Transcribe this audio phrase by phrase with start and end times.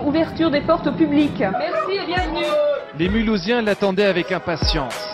[0.00, 1.32] ouverture des portes au public.
[1.38, 2.46] Merci et bienvenue.
[2.98, 5.11] Les Mulhousiens l'attendaient avec impatience.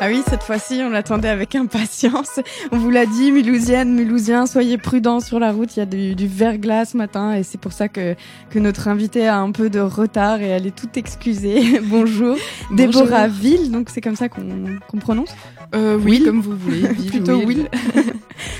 [0.00, 2.38] Ah oui, cette fois-ci, on l'attendait avec impatience.
[2.70, 5.76] On vous l'a dit, Mulhousienne, Mulhousien, soyez prudents sur la route.
[5.76, 8.14] Il y a du, du verglas ce matin et c'est pour ça que,
[8.50, 11.80] que notre invitée a un peu de retard et elle est toute excusée.
[11.82, 12.36] Bonjour.
[12.70, 15.34] Déborah Ville, donc c'est comme ça qu'on qu'on prononce
[15.74, 16.86] Euh, oui, comme vous voulez.
[16.92, 17.68] Ville, Plutôt Will.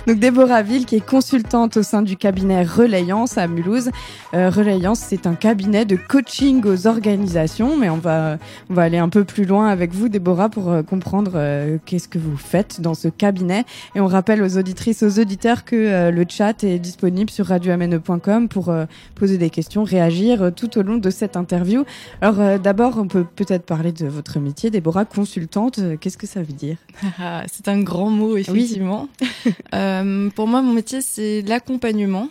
[0.09, 3.91] Donc Déborah Ville qui est consultante au sein du cabinet Relayance à Mulhouse.
[4.34, 8.39] Euh, Relayance, c'est un cabinet de coaching aux organisations, mais on va
[8.70, 12.09] on va aller un peu plus loin avec vous Déborah pour euh, comprendre euh, qu'est-ce
[12.09, 13.64] que vous faites dans ce cabinet
[13.95, 18.48] et on rappelle aux auditrices aux auditeurs que euh, le chat est disponible sur radioamene.com
[18.48, 21.84] pour euh, poser des questions, réagir tout au long de cette interview.
[22.20, 26.52] Alors d'abord, on peut peut-être parler de votre métier Déborah consultante, qu'est-ce que ça veut
[26.52, 26.77] dire?
[27.20, 29.09] Ah, c'est un grand mot, effectivement.
[29.70, 32.29] Pour moi, mon métier, c'est l'accompagnement.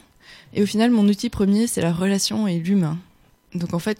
[0.54, 2.98] Et au final, mon outil premier, c'est la relation et l'humain.
[3.54, 4.00] Donc en fait,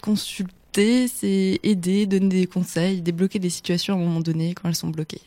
[0.74, 4.90] c'est aider, donner des conseils, débloquer des situations à un moment donné quand elles sont
[4.90, 5.22] bloquées.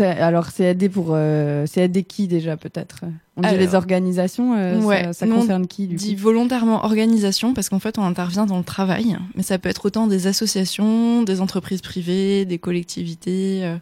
[0.00, 3.00] Alors, c'est aider pour, euh, c'est aider qui déjà peut-être?
[3.36, 6.22] On dit Alors, les organisations, euh, ouais, ça, concerne qui du dit coup?
[6.22, 10.06] volontairement organisation parce qu'en fait on intervient dans le travail, mais ça peut être autant
[10.06, 13.76] des associations, des entreprises privées, des collectivités, euh,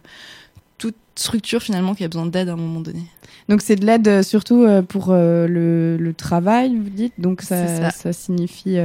[0.77, 3.03] toute structure finalement qui a besoin d'aide à un moment donné.
[3.49, 7.13] Donc c'est de l'aide euh, surtout euh, pour euh, le, le travail, vous dites?
[7.17, 7.91] Donc ça, ça.
[7.91, 8.13] ça.
[8.13, 8.77] signifie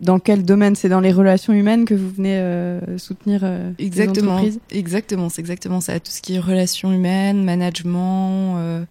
[0.00, 0.74] dans quel domaine?
[0.74, 4.60] C'est dans les relations humaines que vous venez euh, soutenir euh, les Exactement, entreprises?
[4.70, 6.00] Exactement, c'est exactement ça.
[6.00, 8.84] Tout ce qui est relations humaines, management, euh,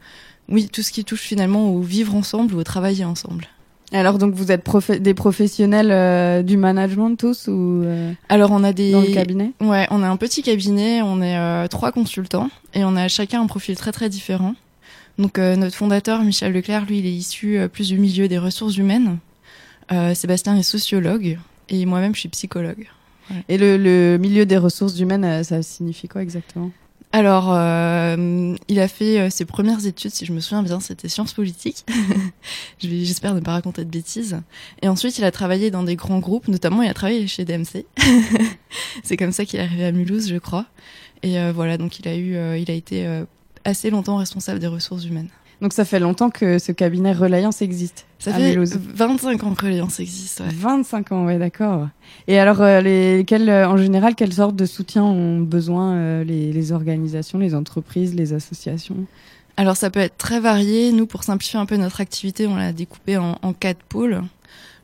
[0.48, 3.46] oui, tout ce qui touche finalement au vivre ensemble ou au travailler ensemble.
[3.92, 4.64] Alors donc vous êtes
[5.02, 9.52] des professionnels euh, du management tous ou euh, Alors on a des dans le cabinet?
[9.62, 13.42] Ouais, on a un petit cabinet, on est euh, trois consultants et on a chacun
[13.42, 14.54] un profil très très différent.
[15.18, 19.18] Donc notre fondateur Michel Leclerc, lui, il est issu plus du milieu des ressources humaines.
[19.92, 21.38] Euh, Sébastien est sociologue
[21.70, 22.88] et moi-même je suis psychologue.
[23.48, 26.72] Et le, le milieu des ressources humaines, euh, ça signifie quoi exactement?
[27.12, 31.10] Alors, euh, il a fait euh, ses premières études, si je me souviens bien, c'était
[31.10, 31.84] sciences politiques.
[32.80, 34.40] J'espère ne pas raconter de bêtises.
[34.84, 37.86] Et ensuite, il a travaillé dans des grands groupes, notamment il a travaillé chez DMC.
[39.04, 40.66] C'est comme ça qu'il est arrivé à Mulhouse, je crois.
[41.24, 43.24] Et euh, voilà, donc il a eu, il a été
[43.66, 45.30] assez longtemps responsable des ressources humaines.
[45.62, 48.06] Donc ça fait longtemps que ce cabinet Relayance existe.
[48.18, 48.78] Ça à fait Mulhouse.
[48.78, 50.40] 25 ans que Reliance existe.
[50.40, 50.48] Ouais.
[50.52, 51.90] 25 ans, ouais, d'accord.
[52.28, 56.24] Et alors, euh, les, quelles, euh, en général, quelles sortes de soutien ont besoin euh,
[56.24, 59.06] les, les organisations, les entreprises, les associations?
[59.58, 60.94] Alors ça peut être très varié.
[60.94, 64.22] Nous, pour simplifier un peu notre activité, on l'a découpé en, en quatre pôles.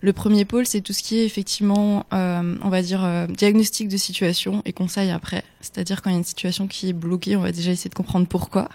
[0.02, 3.88] Le premier pôle, c'est tout ce qui est effectivement, euh, on va dire, euh, diagnostic
[3.88, 5.44] de situation et conseil après.
[5.62, 7.96] C'est-à-dire quand il y a une situation qui est bloquée, on va déjà essayer de
[7.96, 8.70] comprendre pourquoi.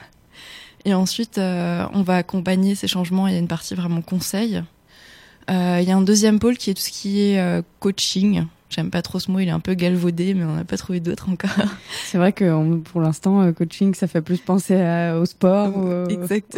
[0.84, 3.26] Et ensuite, euh, on va accompagner ces changements.
[3.26, 4.62] Il y a une partie vraiment conseil.
[5.50, 8.46] Euh, il y a un deuxième pôle qui est tout ce qui est euh, coaching.
[8.70, 11.00] J'aime pas trop ce mot, il est un peu galvaudé, mais on n'a pas trouvé
[11.00, 11.50] d'autre encore.
[12.04, 15.76] C'est vrai que on- pour l'instant, euh, coaching, ça fait plus penser à- au sport
[15.76, 16.08] ou au,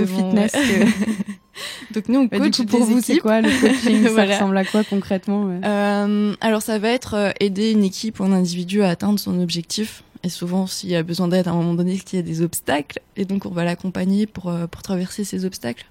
[0.06, 0.52] fitness.
[0.54, 0.60] ouais.
[0.60, 4.06] que- Donc nous, on Mais coach du coup, pour des vous, c'est quoi le coaching
[4.14, 8.20] Ça ressemble à quoi concrètement ouais Euh, alors ça va être euh, aider une équipe
[8.20, 10.02] ou un individu à atteindre son objectif.
[10.24, 12.42] Et souvent, s'il y a besoin d'aide à un moment donné, qu'il y a des
[12.42, 15.86] obstacles, et donc on va l'accompagner pour pour traverser ces obstacles.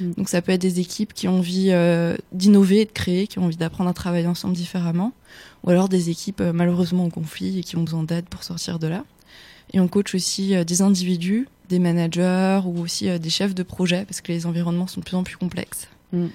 [0.00, 0.12] Mm.
[0.12, 3.38] Donc ça peut être des équipes qui ont envie euh, d'innover, et de créer, qui
[3.38, 5.12] ont envie d'apprendre à travailler ensemble différemment,
[5.64, 8.78] ou alors des équipes euh, malheureusement en conflit et qui ont besoin d'aide pour sortir
[8.78, 9.04] de là.
[9.72, 14.04] Et on coach aussi euh, des individus, des managers ou aussi des chefs de projet
[14.04, 15.88] parce que les environnements sont de plus en plus complexes.
[16.12, 16.26] Mm.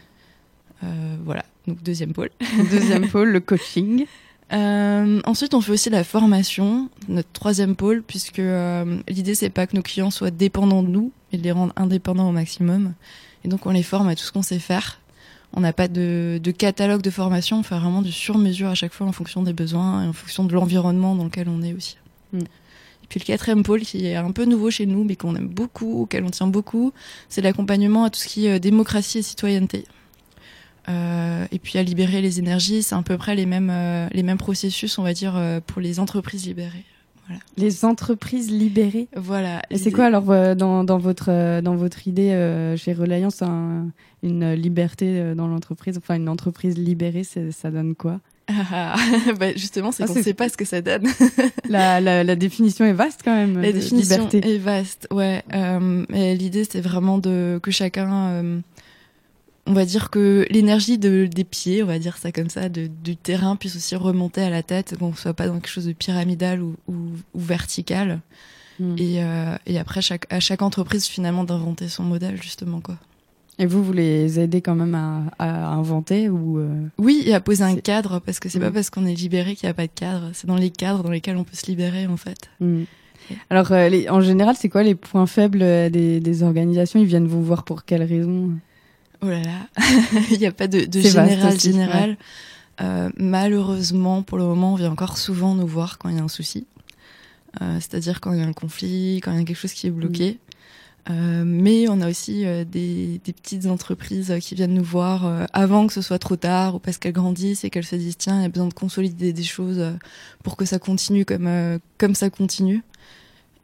[1.24, 2.30] Voilà, donc deuxième pôle.
[2.72, 4.06] Deuxième pôle, le coaching.
[4.54, 9.66] Euh, ensuite, on fait aussi la formation, notre troisième pôle, puisque euh, l'idée c'est pas
[9.66, 12.94] que nos clients soient dépendants de nous, mais de les rendre indépendants au maximum.
[13.44, 15.00] Et donc, on les forme à tout ce qu'on sait faire.
[15.54, 18.94] On n'a pas de, de catalogue de formation, on fait vraiment du sur-mesure à chaque
[18.94, 21.98] fois en fonction des besoins et en fonction de l'environnement dans lequel on est aussi.
[22.34, 22.40] Mm.
[22.40, 25.48] Et puis le quatrième pôle qui est un peu nouveau chez nous, mais qu'on aime
[25.48, 26.92] beaucoup, auquel on tient beaucoup,
[27.30, 29.86] c'est l'accompagnement à tout ce qui est euh, démocratie et citoyenneté.
[30.88, 34.24] Euh, et puis à libérer les énergies, c'est à peu près les mêmes, euh, les
[34.24, 36.86] mêmes processus, on va dire, euh, pour les entreprises libérées.
[37.58, 39.08] Les entreprises libérées.
[39.16, 39.62] Voilà.
[39.70, 43.42] Et c'est quoi alors euh, dans, dans votre euh, dans votre idée euh, chez Reliance
[43.42, 43.88] un-
[44.24, 48.20] une liberté dans l'entreprise, enfin une entreprise libérée, ça donne quoi?
[48.48, 48.96] Ah, ah.
[49.40, 51.08] Bah, Justement, c'est Ah, qu'on ne sait pas ce que ça donne.
[51.70, 53.60] la, la, la définition est vaste quand même.
[53.62, 54.56] La définition liberté.
[54.56, 55.44] est vaste, ouais.
[56.14, 58.62] Et l'idée, c'est vraiment de que chacun,
[59.68, 62.88] on va dire que l'énergie de, des pieds, on va dire ça comme ça, de,
[63.04, 65.94] du terrain puisse aussi remonter à la tête, qu'on soit pas dans quelque chose de
[65.94, 66.94] pyramidal ou, ou,
[67.34, 68.20] ou vertical.
[68.80, 68.96] Mm.
[68.98, 72.98] Et, euh, et après, chaque, à chaque entreprise finalement d'inventer son modèle justement quoi.
[73.58, 77.40] Et vous, vous les aidez quand même à, à inventer ou euh, Oui, et à
[77.40, 78.64] poser un cadre, parce que c'est Mm.
[78.64, 80.30] pas parce qu'on est libéré qu'il n'y a pas de cadre.
[80.34, 82.50] C'est dans les cadres dans lesquels on peut se libérer, en fait.
[82.60, 82.84] hmm.
[83.50, 85.60] Alors, euh, les- en général, c'est quoi les points faibles
[85.90, 87.00] des, des organisations?
[87.00, 88.52] Ils viennent vous voir pour quelles raisons?
[89.22, 89.68] Oh là là,
[90.32, 92.18] il n'y a pas de, de C'est vaste général général.
[92.82, 96.24] Euh, malheureusement, pour le moment, on vient encore souvent nous voir quand il y a
[96.24, 96.68] un souci.
[97.62, 99.88] Euh, C'est-à-dire quand il y a un conflit, quand il y a quelque chose qui
[99.88, 100.40] est bloqué.
[101.10, 105.94] Euh, mais on a aussi des, des petites entreprises qui viennent nous voir avant que
[105.94, 108.46] ce soit trop tard ou parce qu'elles grandissent et qu'elles se disent tiens, il y
[108.46, 109.84] a besoin de consolider des choses
[110.44, 112.84] pour que ça continue comme, comme ça continue.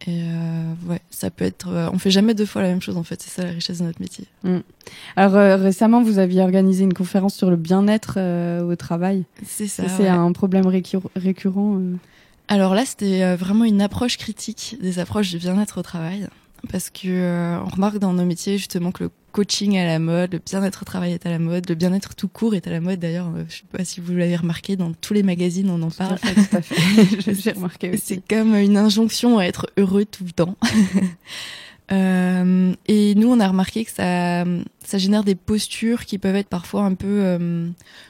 [0.08, 1.70] Et euh, ouais, ça peut être.
[1.70, 3.22] euh, on fait jamais deux fois la même chose en fait.
[3.22, 4.26] C'est ça la richesse de notre métier.
[5.16, 9.26] Alors, euh, récemment, vous aviez organisé une conférence sur le bien-être euh, au travail.
[9.46, 9.88] C'est ça.
[9.88, 10.10] C'est ouais.
[10.10, 11.96] un problème récur- récurrent euh.
[12.48, 16.28] Alors là, c'était euh, vraiment une approche critique des approches du bien-être au travail.
[16.72, 20.34] Parce que euh, on remarque dans nos métiers justement que le coaching à la mode,
[20.34, 22.82] le bien-être au travail est à la mode, le bien-être tout court est à la
[22.82, 23.00] mode.
[23.00, 25.90] D'ailleurs, euh, je sais pas si vous l'avez remarqué, dans tous les magazines, on en
[25.90, 26.18] Tout parle.
[26.18, 26.62] fait, tout à
[27.22, 27.34] fait.
[27.34, 28.02] J'ai remarqué aussi.
[28.06, 30.56] C'est comme une injonction à être heureux tout le temps.
[31.92, 34.46] Euh, et nous, on a remarqué que ça,
[34.84, 37.68] ça génère des postures qui peuvent être parfois un peu, euh,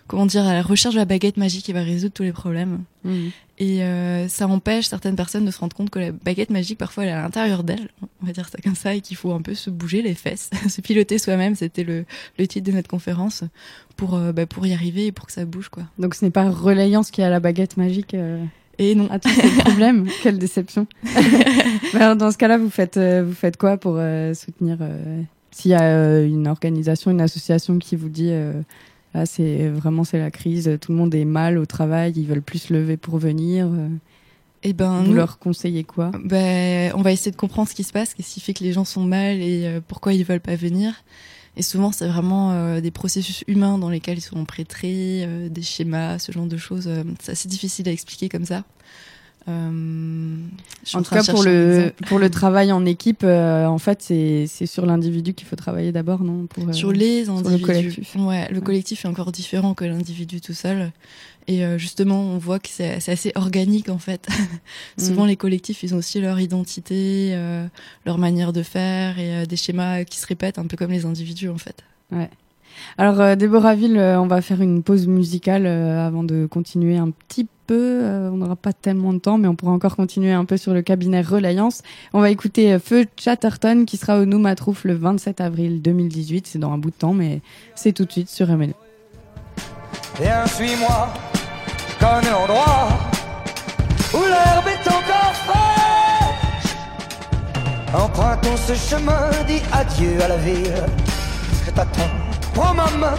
[0.07, 2.83] comment dire, à la recherche de la baguette magique qui va résoudre tous les problèmes.
[3.04, 3.30] Hmm.
[3.57, 7.04] Et euh, ça empêche certaines personnes de se rendre compte que la baguette magique, parfois,
[7.04, 7.89] elle est à l'intérieur d'elle,
[8.22, 10.50] on va dire ça comme ça, et qu'il faut un peu se bouger les fesses,
[10.69, 11.56] se piloter soi-même.
[11.56, 12.06] C'était le,
[12.38, 13.44] le titre de notre conférence
[13.98, 15.84] pour, bah, pour y arriver et pour que ça bouge, quoi.
[15.98, 18.16] Donc, ce n'est pas Relayance qui a la baguette magique.
[18.78, 20.08] Et non, Ah, le problème.
[20.24, 20.88] Quelle déception.
[21.94, 25.22] Alors, dans ce cas-là, vous faites, euh, vous faites quoi pour euh, soutenir euh,
[25.52, 28.32] S'il y a une organisation, une association qui vous dit
[29.14, 32.42] là, c'est vraiment c'est la crise, tout le monde est mal au travail, ils veulent
[32.42, 33.70] plus se lever pour venir.
[34.64, 36.12] et ben, vous nous, leur conseillez quoi?
[36.24, 38.72] ben, on va essayer de comprendre ce qui se passe, qu'est-ce qui fait que les
[38.72, 41.04] gens sont mal et pourquoi ils veulent pas venir.
[41.57, 45.62] Et souvent, c'est vraiment euh, des processus humains dans lesquels ils sont prêtrés, euh, des
[45.62, 46.88] schémas, ce genre de choses.
[46.88, 48.63] euh, c'est assez difficile à expliquer comme ça.
[49.48, 50.36] Euh,
[50.94, 54.86] En tout cas, pour le, pour le travail en équipe, euh, en fait, c'est sur
[54.86, 57.64] l'individu qu'il faut travailler d'abord, non pour, euh, sur les le individus.
[57.66, 58.16] collectif.
[58.18, 58.62] Ouais, le Ouais.
[58.62, 60.92] collectif est encore différent que l'individu tout seul.
[61.48, 64.28] Et justement, on voit que c'est assez organique en fait.
[64.98, 65.30] Souvent, Mm.
[65.30, 67.36] les collectifs, ils ont aussi leur identité,
[68.06, 71.50] leur manière de faire et des schémas qui se répètent, un peu comme les individus
[71.50, 71.84] en fait.
[72.98, 77.46] Alors, euh, Déborah Ville, on va faire une pause musicale avant de continuer un petit
[77.46, 77.50] peu.
[77.76, 80.74] Euh, on n'aura pas tellement de temps, mais on pourra encore continuer un peu sur
[80.74, 81.82] le cabinet Reliance.
[82.14, 86.48] On va écouter euh, Feu Chatterton qui sera au Noumatrouf le 27 avril 2018.
[86.48, 87.42] C'est dans un bout de temps, mais
[87.76, 88.74] c'est tout de suite sur MNE.
[90.20, 91.14] Viens, suis-moi,
[91.88, 92.90] je connais l'endroit
[94.14, 96.76] où l'herbe est encore fraîche.
[97.94, 100.74] Empruntons ce chemin, dis adieu à la ville.
[101.74, 102.02] T'attends,
[102.54, 103.16] prends ma main,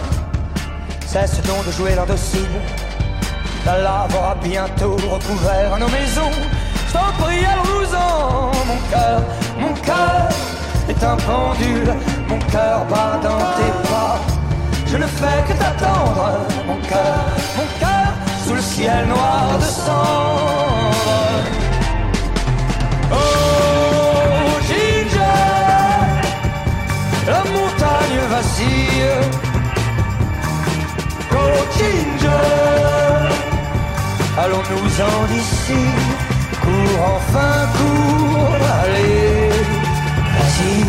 [1.07, 2.41] cesse donc de jouer l'indocile.
[3.65, 6.31] La lave aura bientôt recouvert nos maisons.
[6.87, 9.21] Je t'en prie, allons-nous-en, mon cœur,
[9.57, 10.27] mon cœur
[10.89, 11.93] est un pendule,
[12.27, 14.19] mon cœur bat dans tes pas.
[14.85, 17.25] Je ne fais que t'attendre, mon cœur,
[17.57, 18.13] mon cœur,
[18.45, 19.65] sous le ciel noir de.
[23.11, 23.42] Oh,
[34.73, 35.83] allons-nous-en d'ici.
[36.61, 39.49] Cours, enfin, cours, allez,
[40.33, 40.83] vas-y.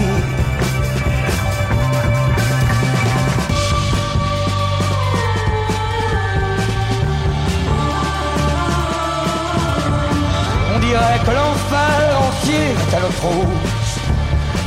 [10.74, 13.98] On dirait que l'enfer entier est à notre trousse.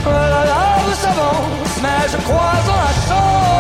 [0.06, 3.57] La lave s'avance, mais je crois en la chance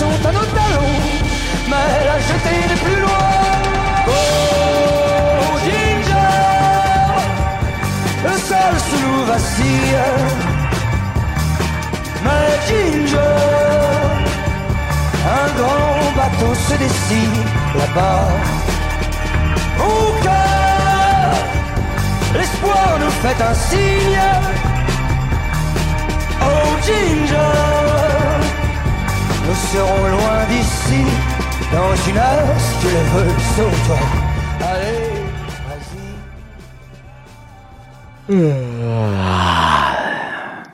[0.00, 0.98] sont à nos talons,
[1.70, 3.28] mais la jetée n'est plus loin.
[4.08, 6.36] Oh, Ginger,
[8.26, 10.06] le sol sous nous vacille.
[12.24, 13.40] Mais Ginger,
[15.38, 17.40] un grand bateau se dessine
[17.80, 18.28] là-bas.
[19.86, 21.30] Au cœur,
[22.36, 24.22] l'espoir nous fait un signe.
[26.48, 27.79] Oh Ginger,
[29.46, 31.02] nous serons loin d'ici.
[31.72, 33.98] Dans une heure, si tu le veux, sauve-toi.
[34.60, 35.12] Allez,
[35.68, 36.08] vas-y.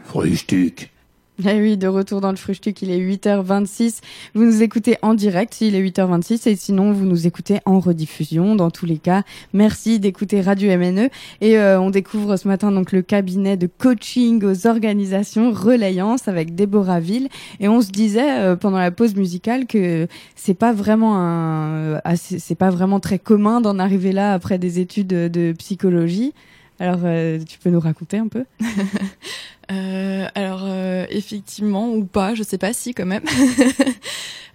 [0.06, 0.95] Frühstück.
[1.44, 4.00] Eh oui, de retour dans le Fruchtuc, il est 8h26.
[4.34, 8.56] Vous nous écoutez en direct, il est 8h26, et sinon vous nous écoutez en rediffusion.
[8.56, 11.10] Dans tous les cas, merci d'écouter Radio MNE.
[11.42, 16.54] Et euh, on découvre ce matin donc le cabinet de coaching aux organisations Relayance avec
[16.54, 17.28] Déborah Ville.
[17.60, 22.54] Et on se disait euh, pendant la pause musicale que c'est pas vraiment un, c'est
[22.54, 26.32] pas vraiment très commun d'en arriver là après des études de psychologie.
[26.78, 28.45] Alors, euh, tu peux nous raconter un peu?
[29.73, 33.25] Euh, Alors, euh, effectivement, ou pas, je sais pas si quand même.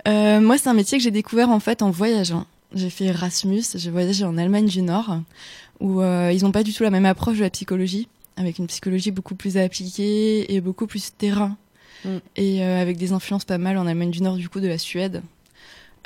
[0.42, 2.46] moi, c'est un métier que j'ai découvert en fait en voyageant.
[2.74, 5.18] J'ai fait Erasmus, j'ai voyagé en Allemagne du Nord,
[5.82, 9.12] où ils n'ont pas du tout la même approche de la psychologie, avec une psychologie
[9.12, 11.58] beaucoup plus appliquée et beaucoup plus terrain,
[12.06, 12.18] mm.
[12.38, 15.22] et avec des influences pas mal en Allemagne du Nord, du coup, de la Suède.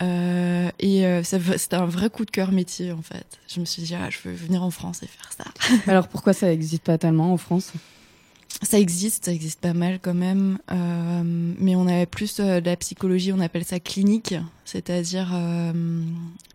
[0.02, 3.26] Euh, et euh, c'était un vrai coup de cœur métier en fait.
[3.48, 5.78] Je me suis dit ah, je veux venir en France et faire ça.
[5.92, 7.72] Alors pourquoi ça n'existe pas tellement en France?
[8.62, 12.78] Ça existe, ça existe pas mal quand même, euh, mais on avait plus de la
[12.78, 14.34] psychologie, on appelle ça clinique,
[14.64, 15.36] c'est-à-dire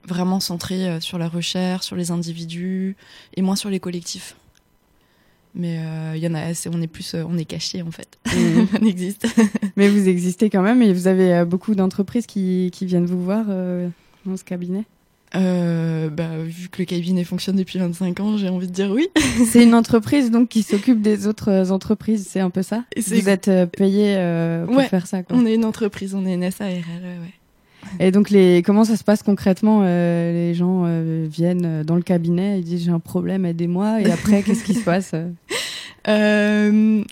[0.08, 2.96] vraiment centré sur la recherche, sur les individus
[3.36, 4.34] et moins sur les collectifs.
[5.54, 7.90] Mais il euh, y en a assez, on est plus, euh, on est caché en
[7.90, 8.18] fait.
[8.34, 8.68] Mhm.
[8.80, 9.26] on existe.
[9.76, 13.22] Mais vous existez quand même et vous avez euh, beaucoup d'entreprises qui, qui viennent vous
[13.22, 13.46] voir
[14.24, 14.84] dans ce cabinet
[15.32, 19.08] bah, vu que le cabinet fonctionne depuis 25 ans, j'ai envie de dire oui.
[19.46, 22.84] c'est une entreprise donc qui s'occupe des autres entreprises, c'est un peu ça?
[22.96, 24.16] Vous êtes payé
[24.66, 25.36] pour faire ça quoi.
[25.36, 27.39] On est une entreprise, on est une SARL, ouais.
[27.98, 31.96] Et donc, les, comment ça se passe concrètement euh, Les gens euh, viennent euh, dans
[31.96, 34.00] le cabinet, ils disent j'ai un problème, aidez-moi.
[34.00, 35.14] Et après, qu'est-ce qui se passe?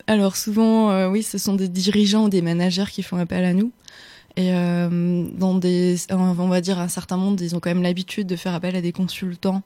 [0.06, 3.70] Alors souvent, oui, ce sont des dirigeants ou des managers qui font appel à nous.
[4.37, 8.37] Et dans des, on va dire un certain monde, ils ont quand même l'habitude de
[8.37, 9.62] faire appel à des consultants,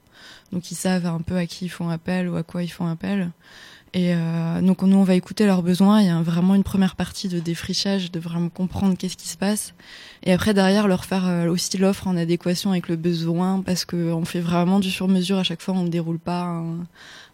[0.51, 2.87] donc ils savent un peu à qui ils font appel ou à quoi ils font
[2.87, 3.31] appel.
[3.95, 6.01] Et euh, donc nous, on va écouter leurs besoins.
[6.01, 9.37] Il y a vraiment une première partie de défrichage, de vraiment comprendre qu'est-ce qui se
[9.37, 9.75] passe.
[10.23, 14.25] Et après, derrière, leur faire euh, aussi l'offre en adéquation avec le besoin, parce qu'on
[14.25, 15.75] fait vraiment du sur-mesure à chaque fois.
[15.75, 16.87] On ne déroule pas un,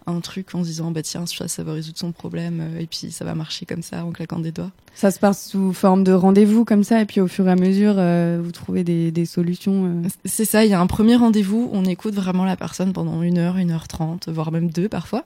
[0.06, 3.12] un, truc en se disant, bah tiens, ça va résoudre son problème, euh, et puis
[3.12, 4.72] ça va marcher comme ça, en claquant des doigts.
[4.94, 7.56] Ça se passe sous forme de rendez-vous comme ça, et puis au fur et à
[7.56, 10.02] mesure, euh, vous trouvez des, des solutions.
[10.24, 10.64] C'est ça.
[10.64, 11.70] Il y a un premier rendez-vous.
[11.72, 15.24] On écoute vraiment la personne pendant une heure, une heure trente, voire même deux parfois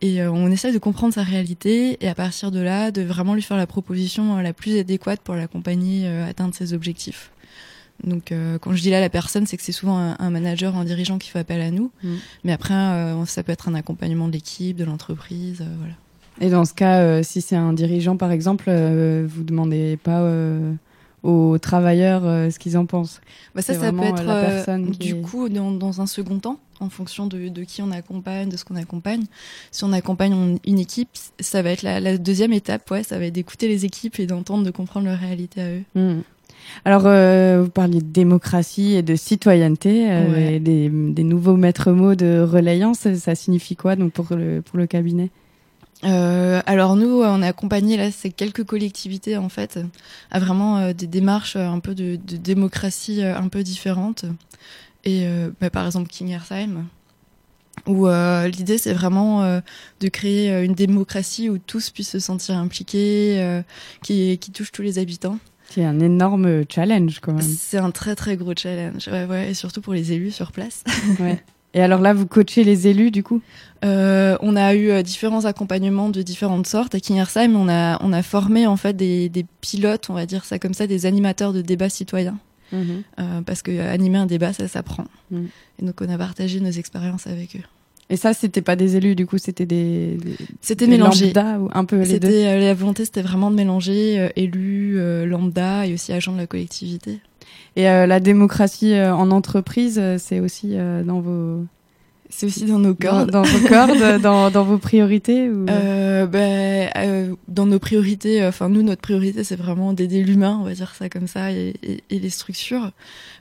[0.00, 3.34] et euh, on essaie de comprendre sa réalité et à partir de là de vraiment
[3.34, 7.30] lui faire la proposition euh, la plus adéquate pour l'accompagner euh, à atteindre ses objectifs.
[8.02, 11.16] Donc quand je dis là la personne, c'est que c'est souvent un, manager, un dirigeant
[11.16, 12.14] qui fait appel à nous, mm.
[12.42, 12.74] mais après
[13.26, 15.94] ça peut être un accompagnement de l'équipe, de l'entreprise, voilà.
[16.40, 20.28] Et dans ce cas, si c'est un dirigeant par exemple, vous demandez pas
[21.24, 23.20] aux travailleurs euh, ce qu'ils en pensent.
[23.54, 26.90] Bah ça, ça peut euh, être euh, du coup dans, dans, un second temps, en
[26.90, 29.24] fonction de, de qui on accompagne, de ce qu'on accompagne.
[29.70, 31.08] Si on accompagne une équipe,
[31.40, 34.26] ça va être la, la, deuxième étape, ouais, ça va être d'écouter les équipes et
[34.26, 35.82] d'entendre, de comprendre leur réalité à eux.
[35.94, 36.20] Mmh.
[36.86, 40.06] Alors, vous parliez de démocratie et de citoyenneté,
[40.54, 43.06] et des, des, nouveaux maîtres mots de relayance.
[43.16, 45.30] Ça signifie quoi donc pour le pour le cabinet?
[46.04, 49.78] Euh, alors nous, on a accompagné là ces quelques collectivités en fait
[50.30, 54.26] à vraiment euh, des démarches euh, un peu de, de démocratie euh, un peu différentes.
[55.04, 55.26] Et
[55.60, 56.84] bah, par exemple Kingersheim,
[57.86, 59.42] où l'idée c'est vraiment
[60.00, 63.62] de créer une démocratie où tous puissent se sentir impliqués,
[64.02, 65.38] qui, qui touche tous les habitants.
[65.70, 67.42] C'est un énorme challenge quand même.
[67.42, 70.84] C'est un très très gros challenge, ouais, ouais, et surtout pour les élus sur place.
[71.20, 71.42] ouais.
[71.74, 73.42] Et alors là, vous coachez les élus du coup?
[73.84, 76.94] Euh, On a eu euh, différents accompagnements de différentes sortes.
[76.94, 80.44] À Kingersheim, on a, on a formé en fait des, des, pilotes, on va dire
[80.44, 82.38] ça comme ça, des animateurs de débats citoyens.
[82.74, 83.02] Mhm.
[83.20, 85.06] Euh, parce que animer un débat, ça s'apprend.
[85.30, 85.48] Mhm.
[85.80, 87.62] Et donc on a partagé nos expériences avec eux.
[88.10, 90.18] Et ça, c'était pas des élus, du coup, c'était des,
[90.60, 92.28] c'était mélangé, lambda ou un peu les deux.
[92.28, 96.46] Euh, la volonté, c'était vraiment de mélanger euh, élus, lambda et aussi agents de la
[96.46, 97.20] collectivité.
[97.76, 101.64] Et euh, la démocratie euh, en entreprise, euh, c'est aussi dans vos
[102.30, 103.30] c'est aussi dans nos cordes.
[103.30, 105.66] Dans, vos cordes, dans, dans, vos priorités ou...
[105.68, 110.74] euh, ben, Dans nos priorités, enfin nous, notre priorité, c'est vraiment d'aider l'humain, on va
[110.74, 111.74] dire ça comme ça, et,
[112.10, 112.92] et, les structures.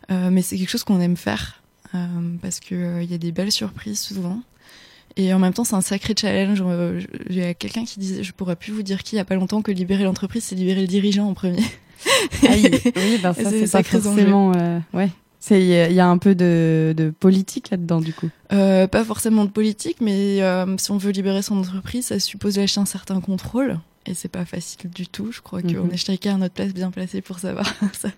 [0.10, 1.62] mais c'est quelque chose qu'on aime faire,
[2.42, 4.42] parce qu'il il y a des belles surprises souvent.
[5.16, 6.64] Et en même temps, c'est un sacré challenge.
[7.30, 9.36] Y a quelqu'un qui disait, je pourrais plus vous dire qui, il y a pas
[9.36, 11.64] longtemps, que libérer l'entreprise, c'est libérer le dirigeant en premier.
[12.44, 14.54] oui, ben ça, c'est pas forcément.
[14.56, 15.10] Euh, ouais.
[15.50, 18.30] Il y, a un peu de, de politique là-dedans, du coup.
[18.54, 22.58] Euh, pas forcément de politique, mais euh, si on veut libérer son entreprise, ça suppose
[22.58, 23.80] lâcher un certain contrôle.
[24.06, 25.32] Et c'est pas facile du tout.
[25.32, 25.94] Je crois qu'on mhm.
[25.94, 28.10] est chacun à notre place bien placé pour savoir ça.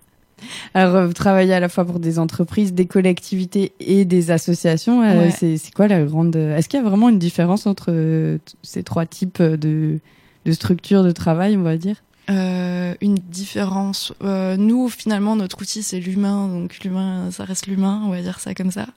[0.76, 5.02] Alors, euh, vous travaillez à la fois pour des entreprises, des collectivités et des associations.
[5.02, 6.36] Euh, c'est quoi la grande.
[6.36, 10.00] Est-ce qu'il y a vraiment une différence entre ces trois types de,
[10.46, 12.04] de structures de travail, on va dire?
[12.30, 14.14] Euh, une différence.
[14.24, 18.40] Euh, nous, finalement, notre outil, c'est l'humain, donc l'humain, ça reste l'humain, on va dire
[18.40, 18.88] ça comme ça.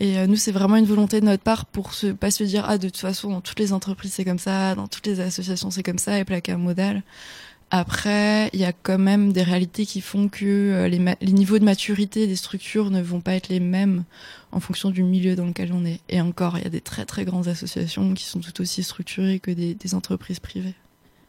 [0.00, 2.64] Et euh, nous, c'est vraiment une volonté de notre part pour se, pas se dire,
[2.68, 5.70] ah, de toute façon, dans toutes les entreprises, c'est comme ça, dans toutes les associations,
[5.70, 7.02] c'est comme ça, et plaquer un modèle.
[7.70, 11.58] Après, il y a quand même des réalités qui font que euh, les, les, niveaux
[11.58, 14.04] de maturité des structures ne vont pas être les mêmes
[14.52, 16.00] en fonction du milieu dans lequel on est.
[16.08, 19.40] Et encore, il y a des très très grandes associations qui sont tout aussi structurées
[19.40, 20.74] que des, des entreprises privées.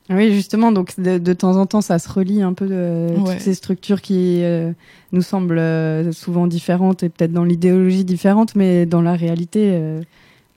[0.09, 3.33] Oui, justement, donc de, de, temps en temps, ça se relie un peu de ouais.
[3.33, 4.71] toutes ces structures qui euh,
[5.11, 10.01] nous semblent euh, souvent différentes et peut-être dans l'idéologie différente, mais dans la réalité, euh,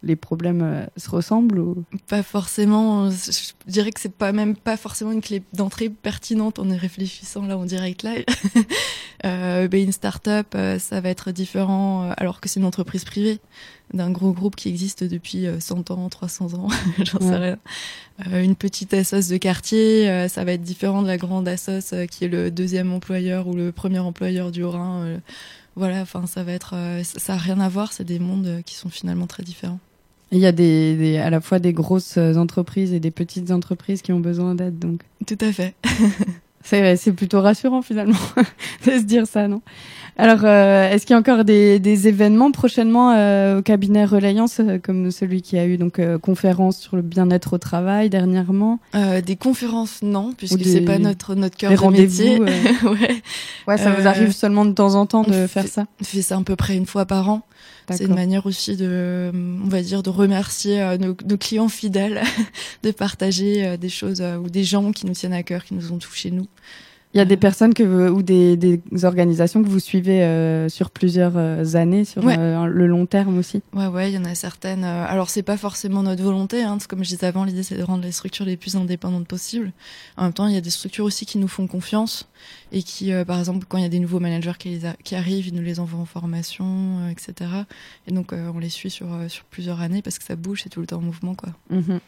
[0.02, 1.84] les problèmes euh, se ressemblent ou...
[2.08, 3.10] Pas forcément.
[3.10, 7.42] Je dirais que c'est pas même pas forcément une clé d'entrée pertinente en y réfléchissant
[7.42, 8.24] là en direct live.
[9.24, 13.04] euh, ben une start-up, euh, ça va être différent euh, alors que c'est une entreprise
[13.04, 13.40] privée
[13.95, 16.68] d'un gros groupe qui existe depuis 100 ans, 300 ans,
[16.99, 17.59] j'en sais rien.
[18.26, 21.95] Euh, une petite assoce de quartier, euh, ça va être différent de la grande assoce
[22.11, 25.21] qui est le deuxième employeur ou le premier employeur du Rhin.
[25.76, 27.92] voilà, enfin ça va être, ça a rien à voir.
[27.92, 29.80] C'est des mondes qui sont finalement très différents.
[30.30, 34.02] Il y a des, des, à la fois des grosses entreprises et des petites entreprises
[34.02, 35.02] qui ont besoin d'aide, donc.
[35.26, 35.75] Tout à fait.
[36.62, 38.18] c'est plutôt rassurant finalement
[38.86, 39.62] de se dire ça, non?
[40.20, 44.58] Alors, euh, est-ce qu'il y a encore des, des événements prochainement euh, au cabinet Relayance,
[44.58, 48.80] euh, comme celui qui a eu donc euh, conférence sur le bien-être au travail dernièrement?
[49.24, 52.40] Des conférences, non, puisque c'est pas notre notre cœur de métier.
[52.40, 53.22] ouais.
[53.68, 55.86] ouais, ça vous arrive seulement de temps en temps de faire ça?
[56.00, 57.42] On fait ça à peu près une fois par an.
[57.97, 62.23] C'est une manière aussi de, on va dire, de remercier euh, nos, nos, clients fidèles,
[62.83, 65.75] de partager euh, des choses euh, ou des gens qui nous tiennent à cœur, qui
[65.75, 66.47] nous ont touchés nous.
[67.14, 70.68] Il y a des personnes que vous, ou des, des, organisations que vous suivez euh,
[70.68, 72.36] sur plusieurs euh, années, sur ouais.
[72.38, 73.62] euh, le long terme aussi?
[73.72, 74.84] Ouais, ouais, il y en a certaines.
[74.84, 78.02] alors c'est pas forcément notre volonté, hein, comme je disais avant, l'idée c'est de rendre
[78.02, 79.72] les structures les plus indépendantes possibles.
[80.18, 82.28] En même temps, il y a des structures aussi qui nous font confiance
[82.72, 85.62] et qui, par exemple, quand il y a des nouveaux managers qui, arrivent, ils nous
[85.62, 87.50] les envoient en formation, etc.
[88.06, 90.80] Et donc on les suit sur sur plusieurs années parce que ça bouge, c'est tout
[90.80, 91.50] le temps en mouvement, quoi.
[91.70, 91.92] Mm -hmm.
[91.92, 91.98] Euh,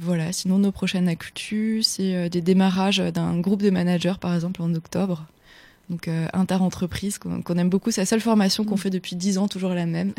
[0.00, 4.62] voilà, sinon nos prochaines actus, c'est euh, des démarrages d'un groupe de managers par exemple
[4.62, 5.26] en octobre.
[5.90, 9.38] Donc euh, inter-entreprise qu'on qu aime beaucoup, c'est la seule formation qu'on fait depuis 10
[9.38, 10.12] ans, toujours la même.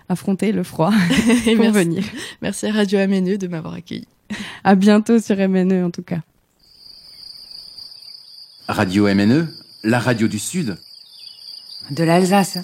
[0.07, 1.71] affronté le froid pour merci.
[1.71, 2.03] venir.
[2.43, 4.07] Merci à Radio MNE de m'avoir accueilli.
[4.63, 6.19] À bientôt sur MNE en tout cas.
[8.67, 9.47] Radio MNE,
[9.83, 10.77] la radio du Sud.
[11.89, 12.59] De l'Alsace.